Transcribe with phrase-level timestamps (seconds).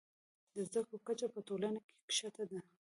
[0.53, 2.59] د زده کړو کچه په ټولنه کې ښکته ده.